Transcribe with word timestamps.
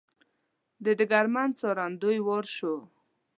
د 0.83 0.85
ډګرمن 0.97 1.49
ځونډي 1.59 2.17
وار 2.27 2.45
شو. 2.55 2.75